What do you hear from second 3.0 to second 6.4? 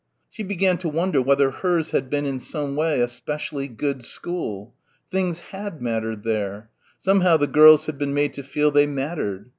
a specially good school. Things had mattered